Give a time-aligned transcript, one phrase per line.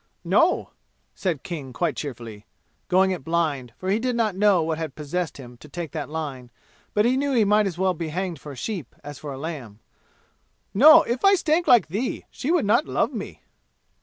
[0.25, 0.71] "No,"
[1.13, 2.47] said King quite cheerfully
[2.87, 6.09] going it blind, for he did not know what had possessed him to take that
[6.09, 6.49] line,
[6.95, 9.79] but knew he might as well be hanged for a sheep as for a lamb.
[10.73, 13.43] "No, if I stank like thee she would not love me."